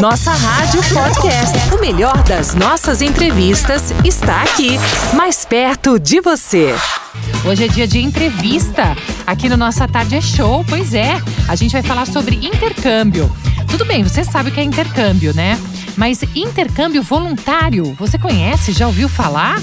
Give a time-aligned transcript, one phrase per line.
[0.00, 1.74] Nossa Rádio Podcast.
[1.74, 4.78] O melhor das nossas entrevistas está aqui,
[5.14, 6.74] mais perto de você.
[7.44, 8.96] Hoje é dia de entrevista
[9.26, 10.64] aqui no Nossa Tarde é Show.
[10.66, 13.30] Pois é, a gente vai falar sobre intercâmbio.
[13.70, 15.60] Tudo bem, você sabe o que é intercâmbio, né?
[15.94, 18.72] Mas intercâmbio voluntário, você conhece?
[18.72, 19.60] Já ouviu falar?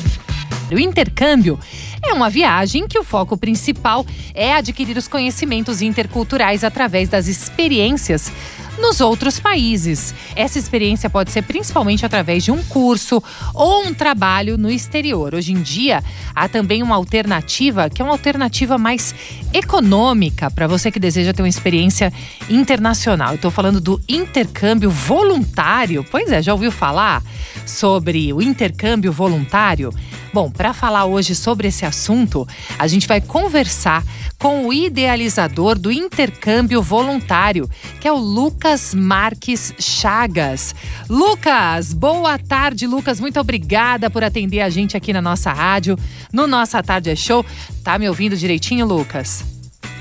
[0.71, 1.59] O intercâmbio
[2.03, 8.31] é uma viagem que o foco principal é adquirir os conhecimentos interculturais através das experiências
[8.79, 10.13] nos outros países.
[10.35, 13.21] Essa experiência pode ser principalmente através de um curso
[13.53, 15.33] ou um trabalho no exterior.
[15.33, 16.03] Hoje em dia,
[16.35, 19.15] há também uma alternativa, que é uma alternativa mais
[19.53, 22.11] econômica para você que deseja ter uma experiência
[22.49, 23.35] internacional.
[23.35, 26.05] Estou falando do intercâmbio voluntário.
[26.09, 27.23] Pois é, já ouviu falar
[27.65, 29.93] sobre o intercâmbio voluntário?
[30.35, 32.45] Bom, para falar hoje sobre esse assunto,
[32.77, 34.03] a gente vai conversar
[34.37, 37.69] com o idealizador do intercâmbio voluntário,
[38.01, 40.75] que é o Lucas Marques Chagas.
[41.09, 43.17] Lucas, boa tarde, Lucas.
[43.17, 45.97] Muito obrigada por atender a gente aqui na nossa rádio,
[46.33, 47.45] no Nossa Tarde é Show.
[47.81, 49.54] Tá me ouvindo direitinho, Lucas?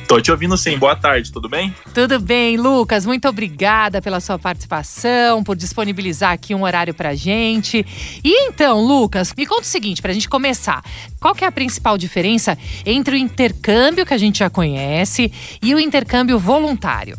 [0.07, 0.77] Tô te ouvindo sim.
[0.77, 1.75] Boa tarde, tudo bem?
[1.95, 3.07] Tudo bem, Lucas.
[3.07, 7.85] Muito obrigada pela sua participação, por disponibilizar aqui um horário pra gente.
[8.23, 10.83] E então, Lucas, me conta o seguinte, pra gente começar.
[11.21, 15.75] Qual que é a principal diferença entre o intercâmbio que a gente já conhece e
[15.75, 17.19] o intercâmbio voluntário?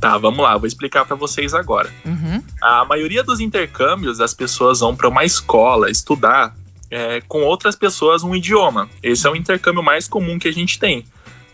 [0.00, 1.90] Tá, vamos lá, vou explicar para vocês agora.
[2.04, 2.42] Uhum.
[2.62, 6.54] A maioria dos intercâmbios, as pessoas vão para uma escola estudar
[6.90, 8.88] é, com outras pessoas um idioma.
[9.02, 11.04] Esse é o intercâmbio mais comum que a gente tem.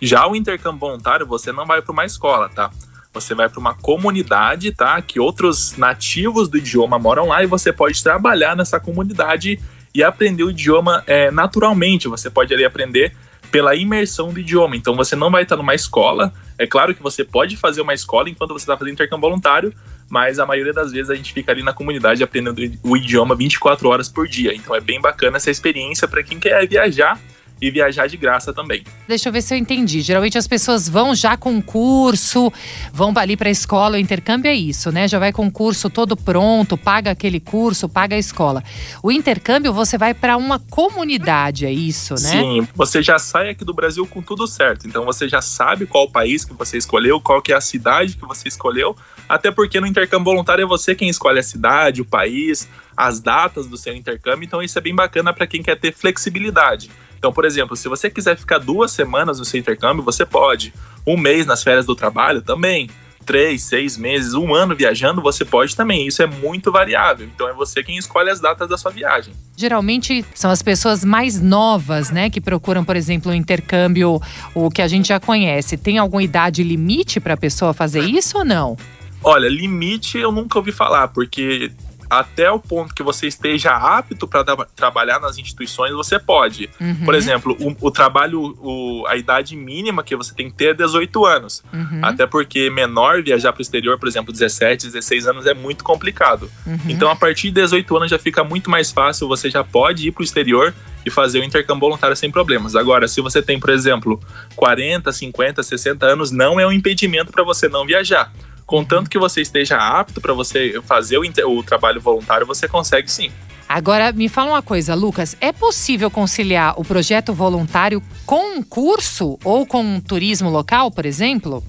[0.05, 2.73] Já o intercâmbio voluntário, você não vai para uma escola, tá?
[3.15, 5.01] Você vai para uma comunidade, tá?
[5.01, 9.61] Que outros nativos do idioma moram lá e você pode trabalhar nessa comunidade
[9.95, 12.09] e aprender o idioma é, naturalmente.
[12.09, 13.15] Você pode ali aprender
[13.53, 14.75] pela imersão do idioma.
[14.75, 16.33] Então você não vai estar numa escola.
[16.59, 19.73] É claro que você pode fazer uma escola enquanto você está fazendo intercâmbio voluntário,
[20.11, 23.89] mas a maioria das vezes a gente fica ali na comunidade aprendendo o idioma 24
[23.89, 24.53] horas por dia.
[24.53, 27.21] Então é bem bacana essa experiência para quem quer viajar
[27.63, 28.83] e viajar de graça também.
[29.07, 30.01] Deixa eu ver se eu entendi.
[30.01, 32.53] Geralmente as pessoas vão já com curso,
[32.93, 35.07] vão ali para a escola, o intercâmbio é isso, né?
[35.07, 38.65] Já vai com o curso todo pronto, paga aquele curso, paga a escola.
[39.01, 42.19] O intercâmbio você vai para uma comunidade, é isso, né?
[42.19, 44.89] Sim, você já sai aqui do Brasil com tudo certo.
[44.89, 48.17] Então você já sabe qual o país que você escolheu, qual que é a cidade
[48.17, 48.97] que você escolheu,
[49.29, 53.69] até porque no intercâmbio voluntário é você quem escolhe a cidade, o país, as datas
[53.69, 56.91] do seu intercâmbio, então isso é bem bacana para quem quer ter flexibilidade.
[57.23, 60.75] Então, por exemplo, se você quiser ficar duas semanas no seu intercâmbio, você pode.
[61.07, 62.91] Um mês nas férias do trabalho também.
[63.25, 66.05] Três, seis meses, um ano viajando, você pode também.
[66.05, 67.25] Isso é muito variável.
[67.33, 69.33] Então é você quem escolhe as datas da sua viagem.
[69.57, 74.21] Geralmente são as pessoas mais novas, né, que procuram, por exemplo, o um intercâmbio,
[74.53, 75.77] o que a gente já conhece.
[75.77, 78.77] Tem alguma idade limite para a pessoa fazer isso ou não?
[79.23, 81.71] Olha, limite eu nunca ouvi falar, porque
[82.13, 86.69] até o ponto que você esteja apto para tra trabalhar nas instituições, você pode.
[86.79, 87.07] Uhum.
[87.07, 90.75] Por exemplo, o, o trabalho, o, a idade mínima que você tem que ter é
[90.75, 91.65] 18 anos.
[91.73, 92.01] Uhum.
[92.03, 96.51] Até porque menor viajar para o exterior, por exemplo, 17, 16 anos é muito complicado.
[96.67, 96.79] Uhum.
[96.87, 100.13] Então, a partir de 18 anos já fica muito mais fácil, você já pode ir
[100.13, 100.75] para o exterior
[101.07, 102.77] e fazer o intercâmbio voluntário sem problemas.
[102.77, 104.21] Agora, se você tem, por exemplo,
[104.55, 108.31] 40, 50, 60 anos, não é um impedimento para você não viajar.
[108.73, 113.31] Contanto que você esteja apto para você fazer o, o trabalho voluntário, você consegue sim.
[113.69, 119.39] Agora, me fala uma coisa, Lucas: é possível conciliar o projeto voluntário com um curso
[119.45, 121.63] ou com um turismo local, por exemplo?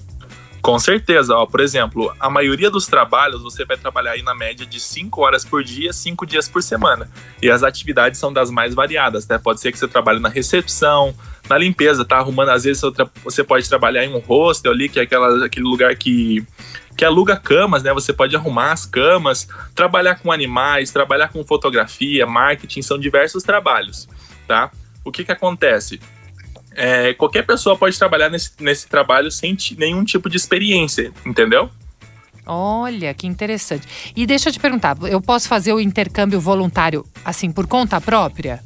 [0.62, 4.64] Com certeza, ó, por exemplo, a maioria dos trabalhos você vai trabalhar aí na média
[4.64, 7.10] de 5 horas por dia, 5 dias por semana.
[7.42, 9.36] E as atividades são das mais variadas, né?
[9.36, 11.14] Pode ser que você trabalhe na recepção,
[11.50, 12.82] na limpeza, tá arrumando, às vezes
[13.22, 16.42] você pode trabalhar em um hostel ali, que é aquela, aquele lugar que
[16.96, 17.92] que aluga camas, né?
[17.92, 24.08] Você pode arrumar as camas, trabalhar com animais, trabalhar com fotografia, marketing, são diversos trabalhos,
[24.46, 24.70] tá?
[25.04, 26.00] O que que acontece?
[26.76, 31.70] É, qualquer pessoa pode trabalhar nesse, nesse trabalho sem nenhum tipo de experiência, entendeu?
[32.46, 33.86] Olha, que interessante.
[34.14, 38.62] E deixa eu te perguntar, eu posso fazer o intercâmbio voluntário assim por conta própria?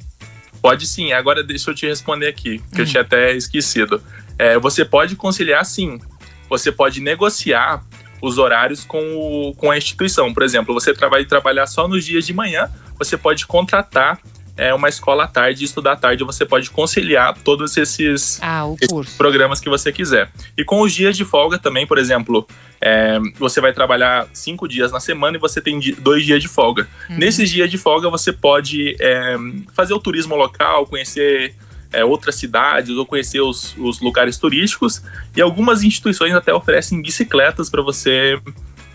[0.60, 1.12] Pode sim.
[1.12, 2.84] Agora deixa eu te responder aqui, que hum.
[2.84, 4.02] eu tinha até esquecido.
[4.38, 6.00] É, você pode conciliar sim.
[6.48, 7.84] Você pode negociar
[8.20, 10.32] os horários com, o, com a instituição.
[10.32, 14.18] Por exemplo, você vai trabalhar só nos dias de manhã, você pode contratar
[14.58, 16.24] é, uma escola à tarde e estudar à tarde.
[16.24, 20.30] Você pode conciliar todos esses, ah, esses, programas que você quiser.
[20.56, 22.46] E com os dias de folga também, por exemplo,
[22.80, 26.88] é, você vai trabalhar cinco dias na semana e você tem dois dias de folga.
[27.08, 27.18] Uhum.
[27.18, 29.36] Nesses dias de folga, você pode é,
[29.72, 31.54] fazer o turismo local, conhecer
[31.93, 35.02] é, outras cidades ou conhecer os, os lugares turísticos.
[35.37, 38.40] E algumas instituições até oferecem bicicletas para você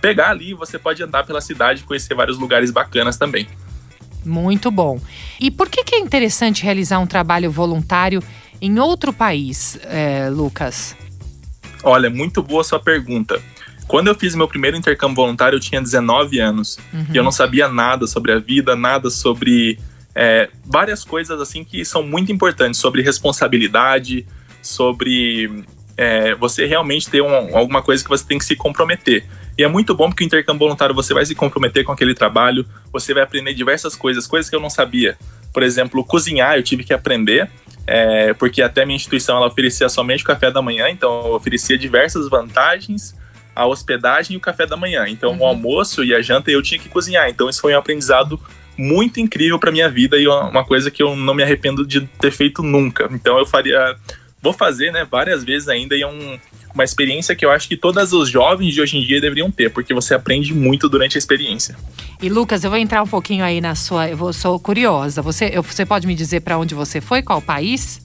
[0.01, 3.48] pegar ali, você pode andar pela cidade e conhecer vários lugares bacanas também.
[4.25, 5.00] Muito bom.
[5.40, 8.22] E por que, que é interessante realizar um trabalho voluntário
[8.62, 10.95] em outro país, é, Lucas?
[11.84, 13.42] Olha, muito boa sua pergunta.
[13.88, 16.78] Quando eu fiz meu primeiro intercâmbio voluntário, eu tinha 19 anos.
[16.94, 17.06] Uhum.
[17.13, 19.78] E eu não sabia nada sobre a vida, nada sobre
[20.15, 24.25] é, várias coisas assim que são muito importantes, sobre responsabilidade,
[24.62, 25.65] sobre
[25.98, 29.25] é, você realmente ter um, alguma coisa que você tem que se comprometer.
[29.57, 32.65] E é muito bom porque o intercâmbio voluntário você vai se comprometer com aquele trabalho,
[32.92, 35.18] você vai aprender diversas coisas, coisas que eu não sabia.
[35.51, 37.50] Por exemplo, cozinhar eu tive que aprender,
[37.86, 41.77] é, porque até minha instituição ela oferecia somente o café da manhã, então eu oferecia
[41.77, 43.16] diversas vantagens,
[43.56, 45.06] a hospedagem e o café da manhã.
[45.07, 45.42] Então uhum.
[45.42, 47.30] o almoço e a janta eu tinha que cozinhar.
[47.30, 48.39] Então isso foi um aprendizado
[48.77, 52.31] muito incrível para minha vida e uma coisa que eu não me arrependo de ter
[52.31, 53.07] feito nunca.
[53.11, 53.95] Então eu faria,
[54.41, 56.39] vou fazer, né, várias vezes ainda e é um,
[56.73, 59.69] uma experiência que eu acho que todos os jovens de hoje em dia deveriam ter,
[59.69, 61.75] porque você aprende muito durante a experiência.
[62.21, 65.21] E Lucas, eu vou entrar um pouquinho aí na sua, eu vou, sou curiosa.
[65.21, 68.01] Você, eu, você pode me dizer para onde você foi, qual país?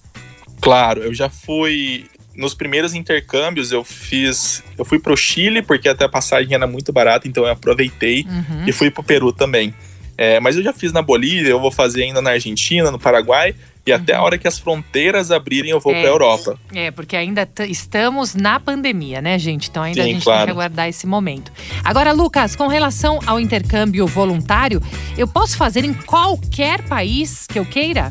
[0.61, 2.05] Claro, eu já fui
[2.39, 4.63] nos primeiros intercâmbios eu fiz.
[4.79, 8.65] Eu fui pro Chile, porque até a passagem era muito barata, então eu aproveitei uhum.
[8.65, 9.75] e fui pro Peru também.
[10.19, 13.55] É, mas eu já fiz na Bolívia, eu vou fazer ainda na Argentina, no Paraguai,
[13.87, 14.25] e até a uhum.
[14.25, 16.59] hora que as fronteiras abrirem eu vou é, para a Europa.
[16.75, 19.71] É, porque ainda estamos na pandemia, né, gente?
[19.71, 20.39] Então ainda Sim, a gente claro.
[20.41, 21.53] tem que aguardar esse momento.
[21.85, 24.83] Agora, Lucas, com relação ao intercâmbio voluntário,
[25.17, 28.11] eu posso fazer em qualquer país que eu queira?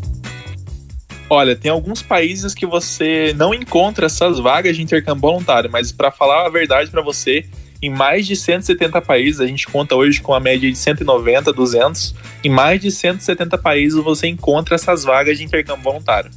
[1.30, 6.10] Olha, tem alguns países que você não encontra essas vagas de intercâmbio voluntário, mas para
[6.10, 7.46] falar a verdade para você,
[7.82, 12.16] em mais de 170 países, a gente conta hoje com a média de 190, 200,
[12.44, 16.32] em mais de 170 países você encontra essas vagas de intercâmbio voluntário.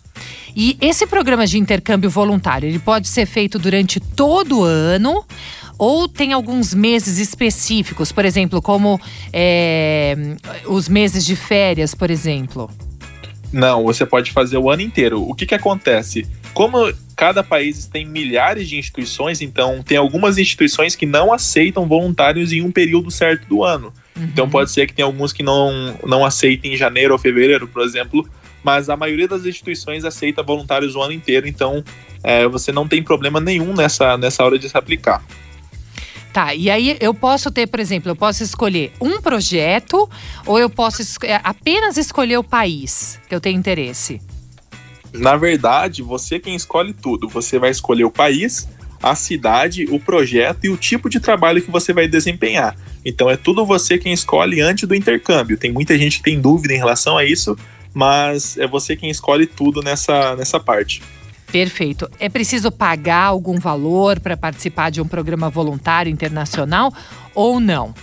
[0.54, 5.24] E esse programa de intercâmbio voluntário, ele pode ser feito durante todo o ano
[5.78, 9.00] ou tem alguns meses específicos, por exemplo, como
[9.32, 12.70] é, os meses de férias, por exemplo?
[13.52, 15.22] Não, você pode fazer o ano inteiro.
[15.26, 16.26] O que, que acontece?
[16.52, 22.50] Como cada país tem milhares de instituições, então tem algumas instituições que não aceitam voluntários
[22.50, 23.92] em um período certo do ano.
[24.16, 24.24] Uhum.
[24.24, 27.82] Então pode ser que tem alguns que não, não aceitem em janeiro ou fevereiro, por
[27.82, 28.26] exemplo,
[28.64, 31.84] mas a maioria das instituições aceita voluntários o ano inteiro, então
[32.24, 35.22] é, você não tem problema nenhum nessa, nessa hora de se aplicar.
[36.32, 40.08] Tá, e aí eu posso ter, por exemplo, eu posso escolher um projeto
[40.46, 44.22] ou eu posso es é, apenas escolher o país que eu tenho interesse?
[45.12, 47.28] Na verdade, você quem escolhe tudo.
[47.28, 48.68] Você vai escolher o país,
[49.02, 52.76] a cidade, o projeto e o tipo de trabalho que você vai desempenhar.
[53.04, 55.56] Então é tudo você quem escolhe antes do intercâmbio.
[55.56, 57.56] Tem muita gente que tem dúvida em relação a isso,
[57.94, 61.02] mas é você quem escolhe tudo nessa, nessa parte.
[61.50, 62.08] Perfeito.
[62.20, 66.92] É preciso pagar algum valor para participar de um programa voluntário internacional
[67.34, 67.94] ou não?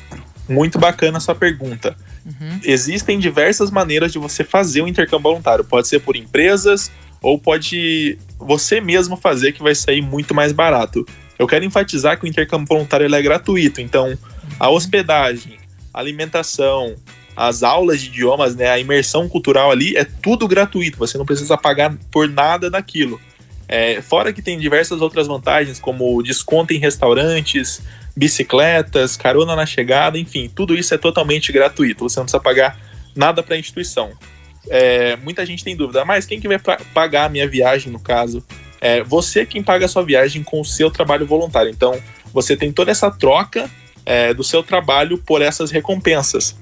[0.50, 1.95] Muito bacana a sua pergunta.
[2.27, 2.59] Uhum.
[2.63, 5.63] Existem diversas maneiras de você fazer um intercâmbio voluntário.
[5.63, 6.91] Pode ser por empresas
[7.21, 11.07] ou pode você mesmo fazer, que vai sair muito mais barato.
[11.39, 14.18] Eu quero enfatizar que o intercâmbio voluntário é gratuito, então
[14.59, 14.75] a uhum.
[14.75, 15.57] hospedagem,
[15.94, 16.95] a alimentação,
[17.35, 20.97] as aulas de idiomas, né, a imersão cultural ali é tudo gratuito.
[20.97, 23.21] Você não precisa pagar por nada daquilo.
[23.68, 27.81] É, fora que tem diversas outras vantagens, como desconto em restaurantes,
[28.17, 32.09] bicicletas, carona na chegada, enfim, tudo isso é totalmente gratuito.
[32.09, 32.75] Você não precisa pagar
[33.15, 34.12] nada para a instituição.
[34.69, 36.57] É, muita gente tem dúvida, mas quem que vai
[36.93, 38.43] pagar a minha viagem no caso?
[38.81, 41.69] É você quem paga a sua viagem com o seu trabalho voluntário.
[41.69, 41.95] Então,
[42.33, 43.69] você tem toda essa troca
[44.03, 46.57] é, do seu trabalho por essas recompensas.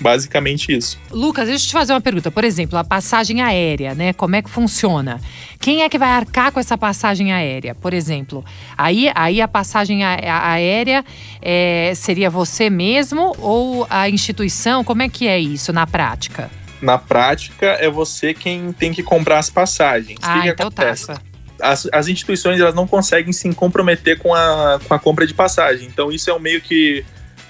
[0.00, 0.98] Basicamente isso.
[1.10, 2.30] Lucas, deixa eu te fazer uma pergunta.
[2.30, 4.12] Por exemplo, a passagem aérea, né?
[4.12, 5.20] Como é que funciona?
[5.58, 8.44] Quem é que vai arcar com essa passagem aérea, por exemplo?
[8.76, 11.04] Aí, aí a passagem aérea
[11.40, 14.84] é, seria você mesmo ou a instituição?
[14.84, 16.50] Como é que é isso na prática?
[16.80, 20.18] Na prática, é você quem tem que comprar as passagens.
[20.22, 20.82] Ah, que que então tá.
[20.82, 21.06] acontece?
[21.06, 21.20] tá.
[21.58, 25.86] As, as instituições elas não conseguem se comprometer com a, com a compra de passagem.
[25.86, 27.02] Então, isso é um meio que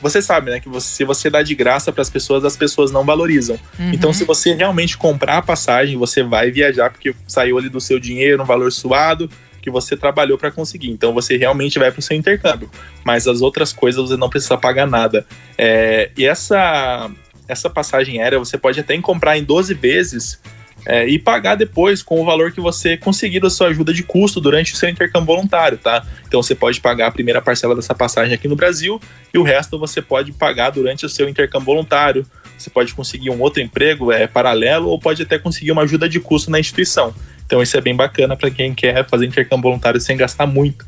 [0.08, 2.90] você sabe, né, que você, se você dá de graça para as pessoas, as pessoas
[2.90, 3.58] não valorizam.
[3.78, 3.92] Uhum.
[3.92, 7.98] Então, se você realmente comprar a passagem, você vai viajar porque saiu ali do seu
[7.98, 10.90] dinheiro, um valor suado que você trabalhou para conseguir.
[10.90, 12.70] Então, você realmente vai para o seu intercâmbio.
[13.04, 15.26] Mas as outras coisas você não precisa pagar nada.
[15.58, 17.10] É, e essa
[17.48, 20.40] essa passagem aérea você pode até comprar em 12 vezes
[20.86, 24.40] é, e pagar depois com o valor que você conseguir da sua ajuda de custo
[24.40, 26.06] durante o seu intercâmbio voluntário, tá?
[26.26, 29.00] Então você pode pagar a primeira parcela dessa passagem aqui no Brasil
[29.34, 32.24] e o resto você pode pagar durante o seu intercâmbio voluntário.
[32.56, 36.20] Você pode conseguir um outro emprego é, paralelo ou pode até conseguir uma ajuda de
[36.20, 37.12] custo na instituição.
[37.44, 40.86] Então isso é bem bacana para quem quer fazer intercâmbio voluntário sem gastar muito.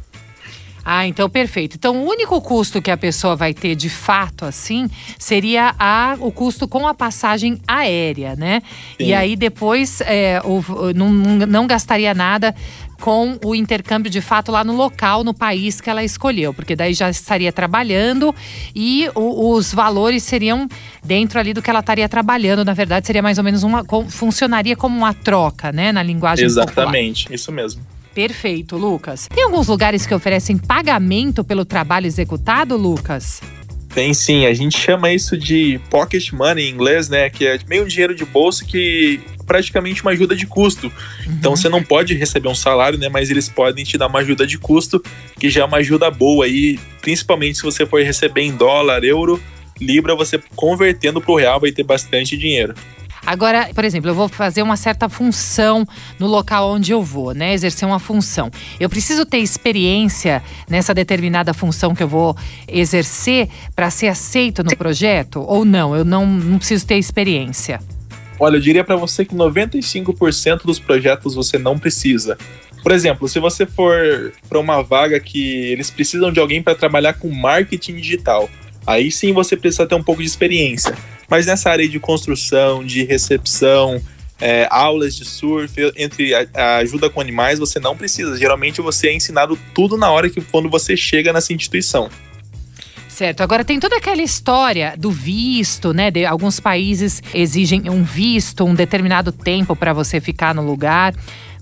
[0.85, 1.77] Ah, então perfeito.
[1.77, 6.33] Então o único custo que a pessoa vai ter de fato assim seria a, o
[6.33, 8.63] custo com a passagem aérea, né?
[8.97, 9.07] Sim.
[9.07, 10.63] E aí depois é, o,
[10.95, 12.55] não, não gastaria nada
[13.01, 16.93] com o intercâmbio de fato lá no local, no país que ela escolheu, porque daí
[16.95, 18.35] já estaria trabalhando
[18.75, 20.69] e o, os valores seriam
[21.05, 22.65] dentro ali do que ela estaria trabalhando.
[22.65, 23.85] Na verdade, seria mais ou menos uma.
[24.09, 25.93] funcionaria como uma troca, né?
[25.93, 27.35] Na linguagem Exatamente, popular.
[27.35, 27.98] isso mesmo.
[28.19, 29.29] Perfeito, Lucas.
[29.33, 33.41] Tem alguns lugares que oferecem pagamento pelo trabalho executado, Lucas?
[33.95, 37.31] Tem sim, a gente chama isso de pocket money em inglês, né?
[37.31, 40.89] Que é meio um dinheiro de bolso que praticamente uma ajuda de custo.
[40.89, 41.33] Uhum.
[41.35, 43.09] Então você não pode receber um salário, né?
[43.09, 45.01] Mas eles podem te dar uma ajuda de custo,
[45.39, 49.41] que já é uma ajuda boa aí, principalmente se você for receber em dólar, euro,
[49.81, 52.75] libra, você convertendo para o real vai ter bastante dinheiro.
[53.29, 55.87] Agora, por exemplo, eu vou fazer uma certa função
[56.19, 57.53] no local onde eu vou, né?
[57.53, 58.51] Exercer uma função.
[58.81, 62.35] Eu preciso ter experiência nessa determinada função que eu vou
[62.67, 65.45] exercer para ser aceito no projeto?
[65.47, 65.95] Ou não?
[65.95, 67.81] Eu não, não preciso ter experiência?
[68.41, 72.39] Olha, eu diria para você que 95% dos projetos você não precisa.
[72.83, 77.13] Por exemplo, se você for para uma vaga que eles precisam de alguém para trabalhar
[77.13, 78.49] com marketing digital,
[78.87, 80.97] aí sim você precisa ter um pouco de experiência.
[81.29, 84.01] Mas nessa área de construção, de recepção,
[84.41, 88.37] é, aulas de surf, entre a, a, ajuda com animais, você não precisa.
[88.37, 92.09] Geralmente você é ensinado tudo na hora que quando você chega nessa instituição.
[93.09, 93.43] Certo.
[93.43, 96.09] Agora tem toda aquela história do visto, né?
[96.09, 101.15] De, alguns países exigem um visto, um determinado tempo para você ficar no lugar.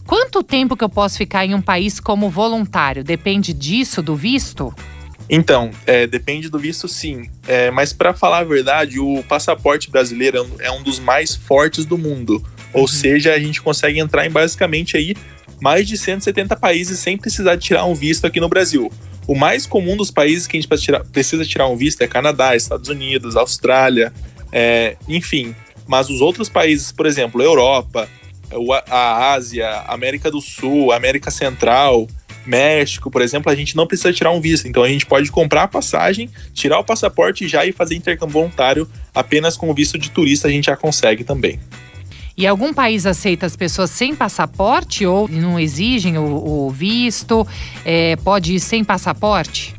[0.07, 3.03] Quanto tempo que eu posso ficar em um país como voluntário?
[3.03, 4.73] Depende disso, do visto?
[5.29, 7.29] Então, é, depende do visto, sim.
[7.47, 11.99] É, mas para falar a verdade, o passaporte brasileiro é um dos mais fortes do
[11.99, 12.45] mundo.
[12.73, 12.87] Ou uhum.
[12.87, 15.17] seja, a gente consegue entrar em basicamente aí
[15.61, 18.91] mais de 170 países sem precisar tirar um visto aqui no Brasil.
[19.27, 20.69] O mais comum dos países que a gente
[21.11, 24.13] precisa tirar um visto é Canadá, Estados Unidos, Austrália,
[24.53, 25.55] é, enfim.
[25.87, 28.09] Mas os outros países, por exemplo, Europa,
[28.89, 32.07] a Ásia, América do Sul, América Central,
[32.49, 34.69] México, por exemplo, a gente não precisa tirar um visto.
[34.69, 38.89] Então a gente pode comprar a passagem, tirar o passaporte já e fazer intercâmbio voluntário.
[39.15, 41.59] Apenas com o visto de turista a gente já consegue também.
[42.37, 47.47] E algum país aceita as pessoas sem passaporte ou não exigem o, o visto?
[47.83, 49.75] É, pode ir sem passaporte?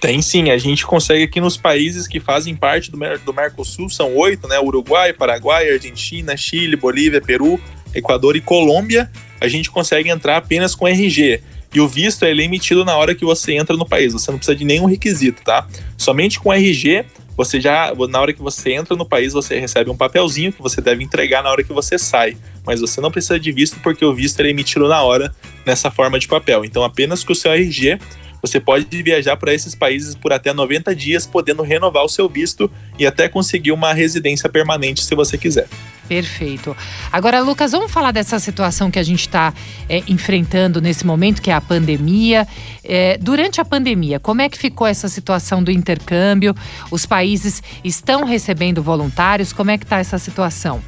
[0.00, 4.14] Tem sim, a gente consegue aqui nos países que fazem parte do, do Mercosul, são
[4.14, 4.58] oito, né?
[4.58, 7.60] Uruguai, Paraguai, Argentina, Chile, Bolívia, Peru,
[7.94, 9.10] Equador e Colômbia.
[9.40, 11.42] A gente consegue entrar apenas com RG.
[11.74, 14.12] E o visto é emitido na hora que você entra no país.
[14.12, 15.66] Você não precisa de nenhum requisito, tá?
[15.96, 17.04] Somente com RG,
[17.36, 20.80] você já, na hora que você entra no país, você recebe um papelzinho que você
[20.80, 22.36] deve entregar na hora que você sai.
[22.64, 25.34] Mas você não precisa de visto porque o visto é emitido na hora
[25.66, 26.64] nessa forma de papel.
[26.64, 27.98] Então, apenas com o seu RG,
[28.40, 32.70] você pode viajar para esses países por até 90 dias, podendo renovar o seu visto
[32.98, 35.68] e até conseguir uma residência permanente se você quiser.
[36.08, 36.76] Perfeito.
[37.12, 39.52] Agora, Lucas, vamos falar dessa situação que a gente está
[39.88, 42.46] é, enfrentando nesse momento, que é a pandemia.
[42.84, 46.54] É, durante a pandemia, como é que ficou essa situação do intercâmbio?
[46.90, 49.52] Os países estão recebendo voluntários?
[49.52, 50.80] Como é que está essa situação?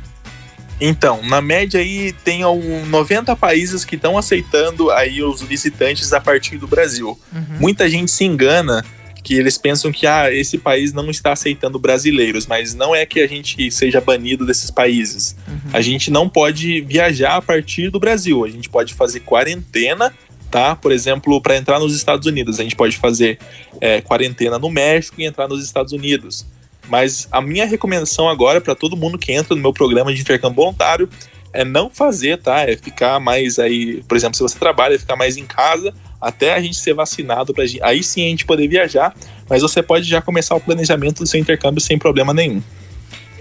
[0.80, 6.20] Então, na média aí tem um 90 países que estão aceitando aí os visitantes a
[6.20, 7.18] partir do Brasil.
[7.32, 7.58] Uhum.
[7.58, 8.84] Muita gente se engana
[9.28, 13.20] que eles pensam que ah, esse país não está aceitando brasileiros, mas não é que
[13.20, 15.36] a gente seja banido desses países.
[15.46, 15.70] Uhum.
[15.70, 18.42] A gente não pode viajar a partir do Brasil.
[18.42, 20.14] A gente pode fazer quarentena,
[20.50, 20.74] tá?
[20.74, 23.38] Por exemplo, para entrar nos Estados Unidos, a gente pode fazer
[23.82, 26.46] é, quarentena no México e entrar nos Estados Unidos.
[26.88, 30.56] Mas a minha recomendação agora para todo mundo que entra no meu programa de intercâmbio
[30.56, 31.06] voluntário
[31.52, 32.62] é não fazer, tá?
[32.62, 36.54] É ficar mais aí, por exemplo, se você trabalha, é ficar mais em casa até
[36.54, 39.14] a gente ser vacinado, pra gente, aí sim a gente poder viajar,
[39.48, 42.62] mas você pode já começar o planejamento do seu intercâmbio sem problema nenhum.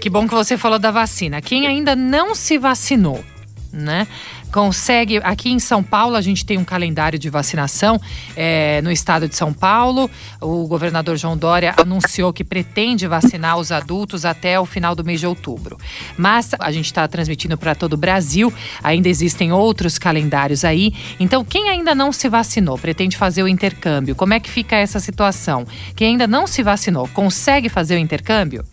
[0.00, 1.42] Que bom que você falou da vacina.
[1.42, 3.22] Quem ainda não se vacinou,
[3.72, 4.06] né?
[4.48, 5.18] consegue.
[5.18, 8.00] Aqui em São Paulo, a gente tem um calendário de vacinação
[8.36, 10.10] é, no estado de São Paulo.
[10.40, 15.20] O governador João Dória anunciou que pretende vacinar os adultos até o final do mês
[15.20, 15.78] de outubro.
[16.16, 20.92] Mas a gente está transmitindo para todo o Brasil, ainda existem outros calendários aí.
[21.20, 25.00] Então, quem ainda não se vacinou, pretende fazer o intercâmbio, como é que fica essa
[25.00, 25.66] situação?
[25.94, 28.64] Quem ainda não se vacinou, consegue fazer o intercâmbio?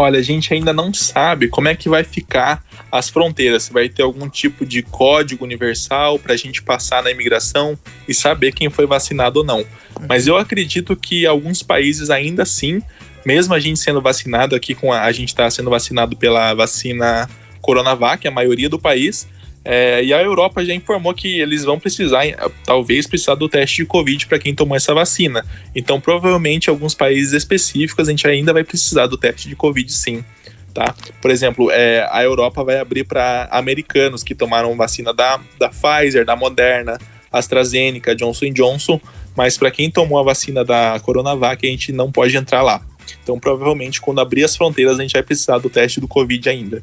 [0.00, 3.88] Olha, a gente ainda não sabe como é que vai ficar as fronteiras, se vai
[3.88, 7.78] ter algum tipo de código universal para a gente passar na imigração
[8.08, 9.64] e saber quem foi vacinado ou não.
[10.08, 12.82] Mas eu acredito que alguns países ainda assim,
[13.24, 17.28] mesmo a gente sendo vacinado aqui com a, a gente está sendo vacinado pela vacina
[17.60, 19.28] Coronavac, a maioria do país,
[19.64, 22.24] É, e a Europa já informou que eles vão precisar,
[22.64, 25.44] talvez precisar do teste de Covid para quem tomou essa vacina.
[25.74, 30.24] Então, provavelmente, alguns países específicos, a gente ainda vai precisar do teste de Covid, sim.
[30.72, 30.94] Tá?
[31.20, 36.24] Por exemplo, é, a Europa vai abrir para americanos que tomaram vacina da, da Pfizer,
[36.24, 36.96] da Moderna,
[37.30, 39.00] AstraZeneca, Johnson Johnson,
[39.36, 42.82] mas para quem tomou a vacina da Coronavac, a gente não pode entrar lá.
[43.22, 46.82] Então, provavelmente, quando abrir as fronteiras, a gente vai precisar do teste do Covid ainda.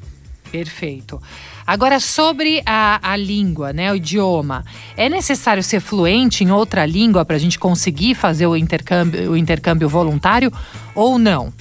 [0.51, 1.21] Perfeito.
[1.67, 4.63] Agora, sobre a, a língua, né, o idioma,
[4.95, 9.35] é necessário ser fluente em outra língua para a gente conseguir fazer o intercâmbio, o
[9.35, 10.49] intercâmbio voluntário
[10.95, 11.53] ou não?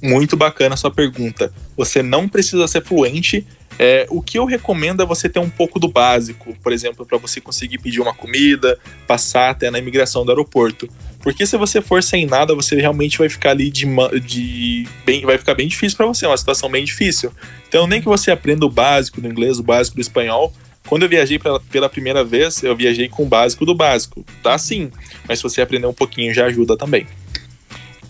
[0.00, 1.52] Muito bacana a sua pergunta.
[1.76, 3.44] Você não precisa ser fluente.
[3.76, 7.18] É, o que eu recomendo é você ter um pouco do básico, por exemplo, para
[7.18, 10.88] você conseguir pedir uma comida, passar até na imigração do aeroporto.
[11.20, 13.86] Porque se você for sem nada, você realmente vai ficar ali de,
[14.24, 17.30] de bem, vai ficar bem difícil para você, é uma situação bem difícil.
[17.68, 20.52] Então, nem que você aprenda o básico do inglês, o básico do espanhol.
[20.88, 24.24] Quando eu viajei pela, pela primeira vez, eu viajei com o básico do básico.
[24.42, 24.90] Tá sim,
[25.28, 27.06] mas se você aprender um pouquinho já ajuda também.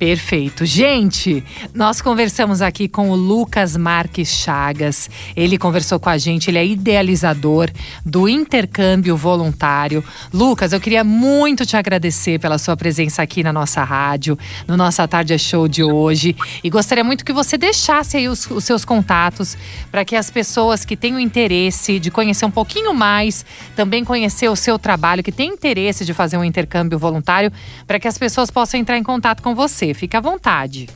[0.01, 0.65] Perfeito.
[0.65, 5.11] Gente, nós conversamos aqui com o Lucas Marques Chagas.
[5.37, 7.69] Ele conversou com a gente, ele é idealizador
[8.03, 10.03] do intercâmbio voluntário.
[10.33, 15.07] Lucas, eu queria muito te agradecer pela sua presença aqui na nossa rádio, no nossa
[15.07, 16.35] Tarde Show de hoje.
[16.65, 19.55] E gostaria muito que você deixasse aí os, os seus contatos
[19.91, 23.45] para que as pessoas que tenham interesse de conhecer um pouquinho mais,
[23.77, 27.53] também conhecer o seu trabalho, que tem interesse de fazer um intercâmbio voluntário,
[27.87, 29.90] para que as pessoas possam entrar em contato com você.
[29.95, 30.89] Fique à vontade.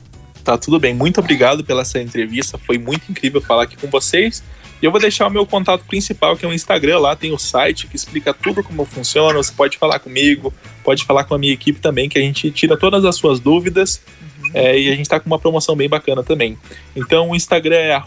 [0.43, 0.95] Tá tudo bem.
[0.95, 2.59] Muito obrigado pela essa entrevista.
[2.59, 4.43] Foi muito incrível falar aqui com vocês.
[4.83, 6.99] E eu vou deixar o meu contato principal, que é o Instagram.
[6.99, 9.39] Lá tem o site que explica tudo como funciona.
[9.39, 12.77] Você pode falar comigo, pode falar com a minha equipe também, que a gente tira
[12.77, 14.03] todas as suas dúvidas.
[14.21, 14.51] Uhum.
[14.53, 16.59] É, e a gente está com uma promoção bem bacana também.
[16.95, 18.03] Então o Instagram é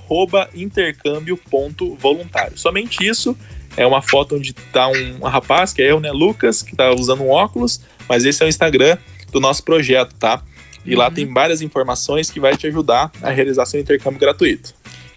[0.53, 2.55] intercâmbio.voluntário.
[2.57, 3.35] Somente isso.
[3.75, 7.21] É uma foto onde tá um rapaz, que é eu, né, Lucas, que tá usando
[7.21, 8.97] um óculos, mas esse é o Instagram
[9.31, 10.41] do nosso projeto, tá?
[10.87, 10.99] E uhum.
[10.99, 14.73] lá tem várias informações que vai te ajudar a realizar seu intercâmbio gratuito.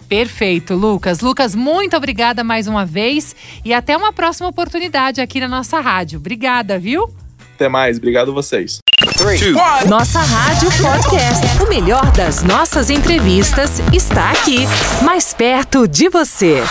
[0.08, 1.20] Perfeito, Lucas.
[1.20, 6.18] Lucas, muito obrigada mais uma vez e até uma próxima oportunidade aqui na nossa rádio.
[6.18, 7.08] Obrigada, viu?
[7.54, 8.80] Até mais, obrigado a vocês.
[9.16, 9.52] Three,
[9.88, 11.62] nossa Rádio Podcast.
[11.62, 14.66] O melhor das nossas entrevistas está aqui,
[15.04, 16.62] mais perto de você.